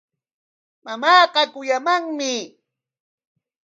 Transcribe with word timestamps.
Mamaaqa 0.83 1.41
kuyamanmi. 1.53 2.31